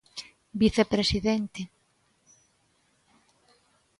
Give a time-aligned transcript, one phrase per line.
[0.61, 1.61] Vicepresidente.